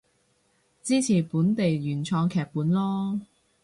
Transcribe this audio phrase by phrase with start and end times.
[0.81, 3.21] 支持本地原創劇本囉